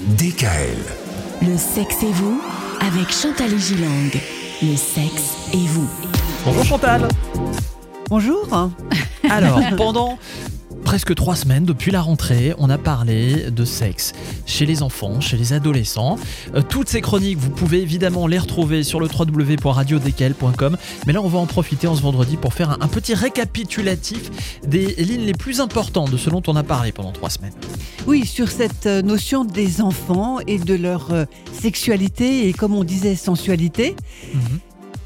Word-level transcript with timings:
DKL. 0.00 0.78
Le 1.42 1.58
sexe 1.58 2.02
et 2.02 2.12
vous 2.12 2.40
avec 2.80 3.12
Chantal 3.12 3.50
Gilang. 3.58 4.10
Le 4.62 4.74
sexe 4.74 5.50
et 5.52 5.66
vous. 5.66 5.86
Bonjour 6.46 6.64
Chantal 6.64 7.06
Bonjour. 8.08 8.70
Alors, 9.28 9.60
pendant 9.76 10.18
presque 10.90 11.14
trois 11.14 11.36
semaines 11.36 11.64
depuis 11.64 11.92
la 11.92 12.02
rentrée, 12.02 12.52
on 12.58 12.68
a 12.68 12.76
parlé 12.76 13.52
de 13.52 13.64
sexe 13.64 14.12
chez 14.44 14.66
les 14.66 14.82
enfants, 14.82 15.20
chez 15.20 15.36
les 15.36 15.52
adolescents. 15.52 16.18
Euh, 16.56 16.62
toutes 16.68 16.88
ces 16.88 17.00
chroniques, 17.00 17.38
vous 17.38 17.50
pouvez 17.50 17.80
évidemment 17.80 18.26
les 18.26 18.40
retrouver 18.40 18.82
sur 18.82 18.98
le 18.98 19.06
www.radiodkl.com. 19.06 20.76
Mais 21.06 21.12
là, 21.12 21.22
on 21.22 21.28
va 21.28 21.38
en 21.38 21.46
profiter 21.46 21.86
en 21.86 21.94
ce 21.94 22.02
vendredi 22.02 22.36
pour 22.36 22.54
faire 22.54 22.70
un, 22.70 22.78
un 22.80 22.88
petit 22.88 23.14
récapitulatif 23.14 24.32
des 24.66 24.96
lignes 24.96 25.26
les 25.26 25.32
plus 25.32 25.60
importantes 25.60 26.10
de 26.10 26.16
ce 26.16 26.28
dont 26.28 26.42
on 26.48 26.56
a 26.56 26.64
parlé 26.64 26.90
pendant 26.90 27.12
trois 27.12 27.30
semaines. 27.30 27.54
Oui, 28.08 28.26
sur 28.26 28.50
cette 28.50 28.86
euh, 28.86 29.00
notion 29.00 29.44
des 29.44 29.82
enfants 29.82 30.40
et 30.48 30.58
de 30.58 30.74
leur 30.74 31.12
euh, 31.12 31.24
sexualité 31.52 32.48
et 32.48 32.52
comme 32.52 32.74
on 32.74 32.82
disait 32.82 33.14
sensualité. 33.14 33.94
Mhm. 34.34 34.58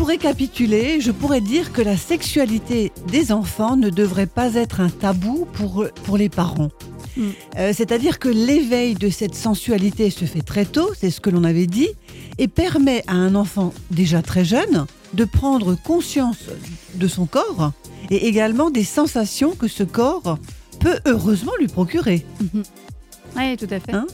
Pour 0.00 0.08
récapituler, 0.08 1.02
je 1.02 1.10
pourrais 1.10 1.42
dire 1.42 1.74
que 1.74 1.82
la 1.82 1.94
sexualité 1.94 2.90
des 3.08 3.32
enfants 3.32 3.76
ne 3.76 3.90
devrait 3.90 4.24
pas 4.24 4.54
être 4.54 4.80
un 4.80 4.88
tabou 4.88 5.46
pour, 5.52 5.84
pour 6.04 6.16
les 6.16 6.30
parents. 6.30 6.70
Mm. 7.18 7.22
Euh, 7.58 7.72
C'est-à-dire 7.76 8.18
que 8.18 8.30
l'éveil 8.30 8.94
de 8.94 9.10
cette 9.10 9.34
sensualité 9.34 10.08
se 10.08 10.24
fait 10.24 10.40
très 10.40 10.64
tôt, 10.64 10.88
c'est 10.98 11.10
ce 11.10 11.20
que 11.20 11.28
l'on 11.28 11.44
avait 11.44 11.66
dit, 11.66 11.90
et 12.38 12.48
permet 12.48 13.04
à 13.08 13.12
un 13.12 13.34
enfant 13.34 13.74
déjà 13.90 14.22
très 14.22 14.42
jeune 14.42 14.86
de 15.12 15.26
prendre 15.26 15.74
conscience 15.74 16.46
de 16.94 17.06
son 17.06 17.26
corps 17.26 17.72
et 18.08 18.26
également 18.26 18.70
des 18.70 18.84
sensations 18.84 19.50
que 19.54 19.68
ce 19.68 19.82
corps 19.82 20.38
peut 20.78 20.98
heureusement 21.04 21.52
lui 21.60 21.68
procurer. 21.68 22.24
Oui, 23.36 23.56
tout 23.58 23.68
à 23.70 23.78
fait. 23.78 23.92
Hein? 23.92 24.06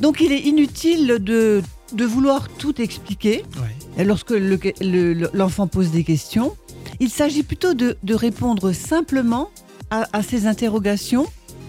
Donc 0.00 0.20
il 0.20 0.32
est 0.32 0.40
inutile 0.40 1.16
de, 1.18 1.62
de 1.94 2.04
vouloir 2.04 2.50
tout 2.50 2.78
expliquer 2.82 3.42
Ouais. 3.56 3.69
Lorsque 3.98 4.30
le- 4.30 4.58
le- 4.80 5.12
le- 5.14 5.30
l'enfant 5.32 5.66
pose 5.66 5.90
des 5.90 6.04
questions. 6.04 6.56
Il 7.00 7.10
s'agit 7.10 7.42
plutôt 7.42 7.74
de, 7.74 7.96
de 8.02 8.14
répondre 8.14 8.72
simplement 8.72 9.50
à, 9.90 10.06
à 10.12 10.22
ces 10.22 10.46
interrogations 10.46 11.26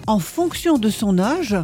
en 0.07 0.19
fonction 0.19 0.77
de 0.77 0.89
son 0.89 1.19
âge 1.19 1.55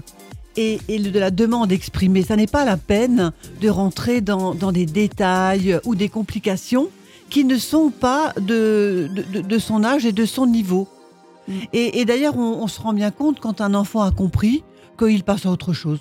et, 0.55 0.80
et 0.88 0.99
de 0.99 1.19
la 1.19 1.31
demande 1.31 1.72
exprimée. 1.72 2.23
Ça 2.23 2.36
n'est 2.36 2.47
pas 2.47 2.66
la 2.66 2.77
peine 2.77 3.31
de 3.61 3.69
rentrer 3.69 4.22
dans, 4.22 4.53
dans 4.55 4.72
des 4.72 4.86
détails 4.86 5.80
ou 5.86 5.95
des 5.95 6.09
complications 6.09 6.88
qui 7.30 7.44
ne 7.44 7.58
sont 7.58 7.89
pas 7.89 8.33
de, 8.39 9.09
de- 9.14 9.42
de- 9.42 9.47
de 9.47 9.58
son 9.59 9.83
âge 9.83 10.05
et 10.05 10.11
de 10.14 10.25
son 10.25 10.45
niveau. 10.47 10.88
Mm. 11.47 11.53
Et, 11.73 11.99
et 11.99 12.05
d'ailleurs, 12.05 12.38
on, 12.38 12.64
on 12.64 12.67
se 12.67 12.80
rend 12.81 12.94
bien 12.94 13.11
compte 13.11 13.39
quand 13.39 13.59
un 13.61 13.73
enfant 13.73 14.02
a 14.02 14.11
compris 14.11 14.64
qu'il 14.97 15.23
passe 15.23 15.45
à 15.45 15.52
autre 15.52 15.73
chose. 15.73 15.99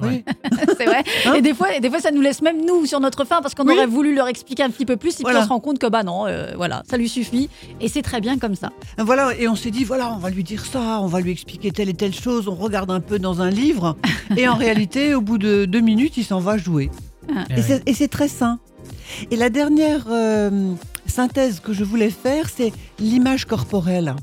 Ouais. 0.00 0.24
c'est 0.78 0.84
vrai. 0.84 1.02
Hein 1.26 1.34
et 1.34 1.42
des 1.42 1.54
fois, 1.54 1.74
et 1.74 1.80
des 1.80 1.88
fois, 1.88 2.00
ça 2.00 2.10
nous 2.10 2.20
laisse 2.20 2.42
même 2.42 2.64
nous 2.66 2.84
sur 2.86 3.00
notre 3.00 3.24
faim 3.24 3.38
parce 3.42 3.54
qu'on 3.54 3.66
Oui. 3.66 3.74
aurait 3.74 3.86
voulu 3.86 4.14
leur 4.14 4.28
expliquer 4.28 4.62
un 4.62 4.70
petit 4.70 4.84
peu 4.84 4.96
plus 4.96 5.18
et 5.20 5.22
Voilà. 5.22 5.38
puis 5.38 5.44
on 5.44 5.46
se 5.48 5.52
rend 5.52 5.60
compte 5.60 5.78
que 5.78 5.86
bah 5.86 6.02
non, 6.02 6.26
euh, 6.26 6.52
voilà, 6.56 6.82
ça 6.88 6.96
lui 6.96 7.08
suffit 7.08 7.48
et 7.80 7.88
c'est 7.88 8.02
très 8.02 8.20
bien 8.20 8.38
comme 8.38 8.54
ça. 8.54 8.70
Voilà, 8.98 9.34
et 9.38 9.48
on 9.48 9.56
s'est 9.56 9.70
dit, 9.70 9.84
voilà, 9.84 10.12
on 10.12 10.18
va 10.18 10.30
lui 10.30 10.44
dire 10.44 10.64
ça, 10.66 11.00
on 11.00 11.06
va 11.06 11.20
lui 11.20 11.30
expliquer 11.30 11.70
telle 11.70 11.88
et 11.88 11.94
telle 11.94 12.14
chose, 12.14 12.48
on 12.48 12.54
regarde 12.54 12.90
un 12.90 13.00
peu 13.00 13.18
dans 13.18 13.40
un 13.40 13.50
livre, 13.50 13.96
et 14.36 14.46
en 14.48 14.54
réalité, 14.56 15.14
au 15.14 15.20
bout 15.20 15.38
de 15.38 15.64
deux 15.64 15.80
minutes, 15.80 16.16
il 16.16 16.24
s'en 16.24 16.40
va 16.40 16.58
jouer. 16.58 16.90
Eh 17.28 17.32
Et 17.52 17.56
ouais. 17.56 17.62
c'est- 17.62 17.82
Et 17.88 17.94
c'est 17.94 18.08
très 18.08 18.28
sain. 18.28 18.58
Et 19.30 19.36
la 19.36 19.48
dernière 19.50 20.04
euh, 20.10 20.72
synthèse 21.06 21.60
que 21.60 21.72
je 21.72 21.84
voulais 21.84 22.10
faire, 22.10 22.48
c'est 22.54 22.72
l'image 22.98 23.44
corporelle. 23.46 24.14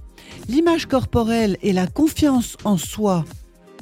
L'image 0.49 0.85
corporelle 0.87 1.57
et 1.63 1.73
la 1.73 1.87
confiance 1.87 2.57
en 2.63 2.77
soi 2.77 3.25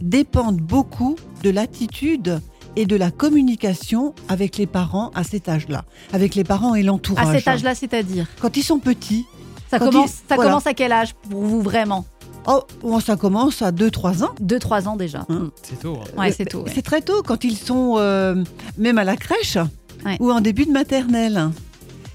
dépendent 0.02 0.62
beaucoup 0.62 1.16
de 1.44 1.50
l'attitude 1.50 2.42
et 2.76 2.86
de 2.86 2.96
la 2.96 3.12
communication 3.12 4.14
avec 4.30 4.58
les 4.58 4.68
parents 4.68 5.12
à 5.16 5.24
cet 5.24 5.50
âge-là, 5.50 5.84
avec 6.14 6.36
les 6.36 6.44
parents 6.44 6.76
et 6.76 6.84
l'entourage. 6.84 7.28
À 7.28 7.38
cet 7.38 7.48
âge-là, 7.48 7.76
c'est-à-dire, 7.76 8.28
Quand 8.42 8.56
ils 8.56 8.64
sont 8.64 8.80
petits, 8.80 9.26
ça 9.70 9.80
commence, 9.80 10.11
ça 10.28 10.36
voilà. 10.36 10.50
commence 10.52 10.67
à 10.67 10.73
quel 10.73 10.92
âge 10.92 11.14
pour 11.30 11.42
vous 11.42 11.61
vraiment? 11.61 12.06
Oh, 12.48 12.61
oh, 12.82 13.00
ça 13.00 13.17
commence 13.17 13.61
à 13.61 13.72
2-3 13.72 14.23
ans. 14.23 14.34
2-3 14.42 14.88
ans 14.88 14.95
déjà. 14.95 15.26
Hein 15.30 15.36
Mm. 15.36 15.50
C'est 15.64 15.80
tôt. 15.80 15.98
hein. 16.02 16.20
Ouais, 16.20 16.32
c'est 16.32 16.56
ouais. 16.56 16.72
C'est 16.73 16.82
très 16.82 17.02
tôt, 17.02 17.22
quand 17.23 17.44
ils 17.44 17.56
sont 17.58 17.95
euh, 17.98 18.44
même 18.78 18.98
à 18.98 19.04
la 19.04 19.16
crèche 19.16 19.58
Ouais. 20.06 20.17
ou 20.20 20.32
en 20.32 20.42
début 20.42 20.66
de 20.66 20.72
maternelle. 20.72 21.50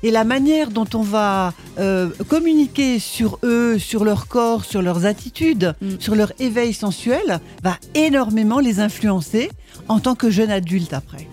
Et 0.03 0.11
la 0.11 0.25
manière 0.25 0.71
dont 0.71 0.87
on 0.95 1.03
va 1.03 1.53
euh, 1.79 2.09
communiquer 2.29 2.99
sur 2.99 3.39
eux, 3.43 3.79
sur 3.79 4.05
leur 4.05 4.29
corps, 4.29 4.65
sur 4.65 4.83
leurs 4.83 5.05
attitudes, 5.07 5.75
Mm. 5.81 5.89
sur 5.99 6.15
leur 6.15 6.33
éveil 6.41 6.73
sensuel, 6.73 7.41
va 7.63 7.77
énormément 7.95 8.61
les 8.61 8.81
influencer 8.81 9.51
en 9.89 9.99
tant 10.01 10.15
que 10.15 10.31
jeunes 10.31 10.51
adultes 10.51 10.93
après. 10.95 11.29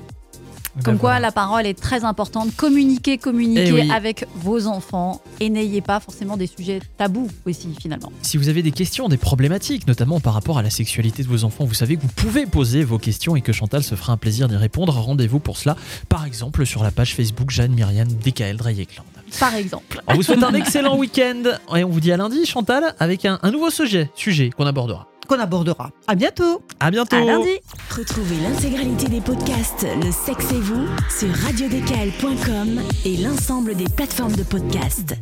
Comme 0.84 0.98
quoi, 0.98 1.20
la 1.20 1.32
parole 1.32 1.66
est 1.68 1.80
très 1.80 2.04
importante. 2.04 2.56
Communiquez, 2.56 3.18
communiquez 3.20 3.68
Eh 3.68 3.72
oui. 3.74 3.92
avec 3.92 4.26
vos 4.36 4.66
enfants 4.68 5.22
et 5.40 5.50
n'ayez 5.50 5.82
pas 5.82 6.00
forcément 6.00 6.36
des 6.36 6.48
sujets 6.48 6.80
tabous 6.98 7.30
aussi, 7.46 7.70
finalement. 7.80 8.12
Si 8.24 8.38
vous 8.38 8.50
avez 8.50 8.64
des 8.64 8.72
questions, 8.72 9.08
des 9.08 9.18
problématiques, 9.18 9.86
notamment 9.88 10.20
par 10.20 10.34
rapport 10.34 10.58
à 10.58 10.64
la 10.64 10.70
sexualité 10.72 11.22
de 11.24 11.28
vos 11.28 11.44
enfants, 11.44 11.66
vous 11.66 11.74
savez 11.76 11.96
que 11.98 12.02
vous 12.02 12.08
pouvez 12.08 12.46
poser 12.48 12.84
vos 12.84 12.98
questions 12.98 13.36
et 13.36 13.42
que 13.42 13.52
Chantal 13.54 13.84
se 13.84 13.94
fera 13.96 14.14
un 14.14 14.18
plaisir 14.18 14.48
d'y 14.48 14.56
répondre. 14.56 14.94
Rendez-vous 14.94 15.40
pour 15.40 15.58
cela, 15.58 15.76
par 16.10 16.26
exemple, 16.26 16.66
sur 16.66 16.82
la 16.84 16.92
page 16.92 17.14
Facebook 17.16 17.52
Jeanne 17.52 17.74
Myriam 17.74 18.08
DKL 18.08 18.58
Dreyekland. 18.58 19.06
Par 19.40 19.56
exemple. 19.56 20.02
On 20.08 20.16
vous 20.16 20.22
souhaite 20.24 20.44
un 20.44 20.54
excellent 20.54 20.98
week-end 20.98 21.44
et 21.76 21.84
on 21.84 21.90
vous 21.90 22.00
dit 22.00 22.12
à 22.12 22.18
lundi, 22.18 22.46
Chantal, 22.46 22.96
avec 23.00 23.26
un, 23.26 23.40
un 23.42 23.52
nouveau 23.52 23.70
sujet, 23.72 24.10
sujet 24.16 24.50
qu'on 24.52 24.66
abordera. 24.68 25.08
Qu'on 25.28 25.40
abordera. 25.40 25.90
À 26.08 26.16
bientôt 26.16 26.62
À 26.80 26.92
bientôt. 26.92 27.16
À 27.16 27.24
lundi. 27.24 27.50
Retrouvez 27.90 28.38
l'intégralité 28.38 29.08
des 29.08 29.22
podcasts 29.22 29.86
Le 30.04 30.12
sexe 30.12 30.52
et 30.52 30.60
vous 30.60 30.86
sur 31.10 31.30
radiodkl.com 31.46 32.82
et 33.06 33.18
l'ensemble 33.18 33.76
des 33.76 33.88
plateformes 33.96 34.36
de 34.36 34.44
podcasts. 34.44 35.16